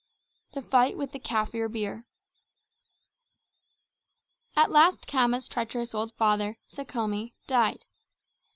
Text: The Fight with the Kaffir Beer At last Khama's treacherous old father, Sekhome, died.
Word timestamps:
The 0.53 0.63
Fight 0.63 0.97
with 0.97 1.11
the 1.11 1.19
Kaffir 1.19 1.71
Beer 1.71 2.07
At 4.55 4.71
last 4.71 5.05
Khama's 5.05 5.47
treacherous 5.47 5.93
old 5.93 6.11
father, 6.15 6.57
Sekhome, 6.65 7.33
died. 7.45 7.85